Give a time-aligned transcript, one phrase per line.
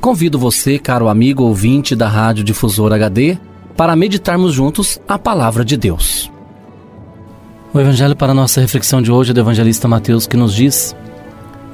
[0.00, 3.36] Convido você, caro amigo ouvinte da Rádio Difusor HD,
[3.76, 6.30] para meditarmos juntos a palavra de Deus.
[7.74, 10.94] O evangelho para nossa reflexão de hoje é do evangelista Mateus que nos diz: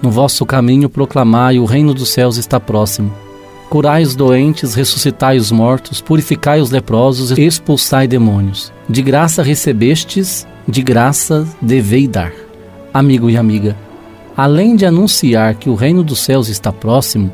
[0.01, 3.13] No vosso caminho proclamai o reino dos céus está próximo.
[3.69, 8.73] Curai os doentes, ressuscitai os mortos, purificai os leprosos expulsai demônios.
[8.89, 12.33] De graça recebestes, de graça devei dar.
[12.93, 13.77] Amigo e amiga,
[14.35, 17.31] além de anunciar que o reino dos céus está próximo,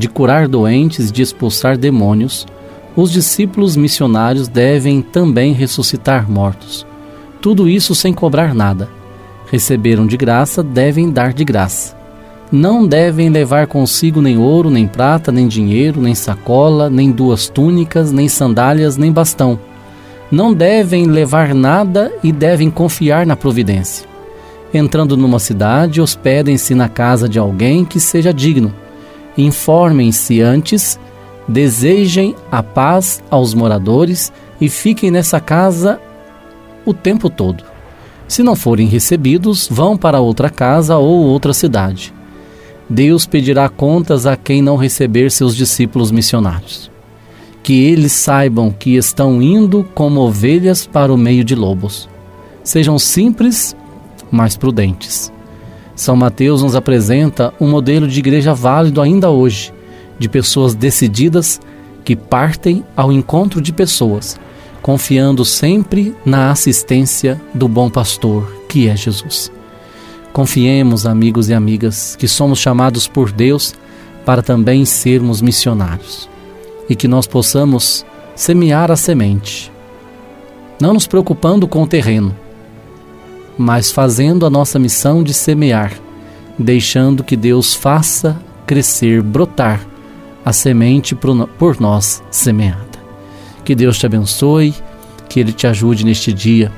[0.00, 2.46] de curar doentes, de expulsar demônios,
[2.96, 6.86] os discípulos missionários devem também ressuscitar mortos.
[7.38, 8.88] Tudo isso sem cobrar nada.
[9.50, 11.94] Receberam de graça, devem dar de graça.
[12.50, 18.10] Não devem levar consigo nem ouro, nem prata, nem dinheiro, nem sacola, nem duas túnicas,
[18.10, 19.60] nem sandálias, nem bastão.
[20.32, 24.08] Não devem levar nada e devem confiar na providência.
[24.72, 28.72] Entrando numa cidade, hospedem-se na casa de alguém que seja digno
[29.42, 30.98] informem-se antes,
[31.46, 36.00] desejem a paz aos moradores e fiquem nessa casa
[36.84, 37.64] o tempo todo.
[38.28, 42.14] Se não forem recebidos, vão para outra casa ou outra cidade.
[42.88, 46.90] Deus pedirá contas a quem não receber seus discípulos missionários.
[47.62, 52.08] Que eles saibam que estão indo como ovelhas para o meio de lobos.
[52.62, 53.76] Sejam simples,
[54.30, 55.32] mas prudentes.
[56.00, 59.70] São Mateus nos apresenta um modelo de igreja válido ainda hoje,
[60.18, 61.60] de pessoas decididas
[62.02, 64.40] que partem ao encontro de pessoas,
[64.80, 69.52] confiando sempre na assistência do bom pastor, que é Jesus.
[70.32, 73.74] Confiemos, amigos e amigas, que somos chamados por Deus
[74.24, 76.30] para também sermos missionários
[76.88, 79.70] e que nós possamos semear a semente,
[80.80, 82.34] não nos preocupando com o terreno,
[83.60, 85.92] mas fazendo a nossa missão de semear,
[86.58, 89.86] deixando que Deus faça crescer, brotar
[90.42, 92.98] a semente por nós semeada.
[93.62, 94.74] Que Deus te abençoe,
[95.28, 96.72] que Ele te ajude neste dia.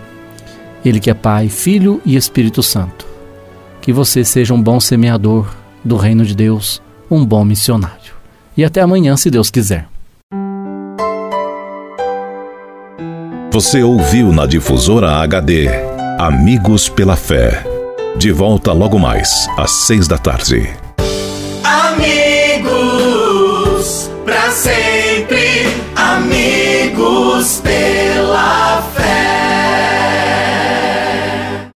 [0.84, 3.06] Ele que é Pai, Filho e Espírito Santo.
[3.80, 5.54] Que você seja um bom semeador
[5.84, 8.12] do reino de Deus, um bom missionário.
[8.56, 9.86] E até amanhã, se Deus quiser.
[13.52, 15.68] Você ouviu na difusora HD
[16.18, 17.64] Amigos pela Fé.
[18.16, 20.68] De volta logo mais, às seis da tarde.
[21.64, 22.21] Amigos,